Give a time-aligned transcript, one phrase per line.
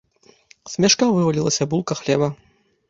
[0.73, 2.27] З мяшка вывалілася булка хлеба.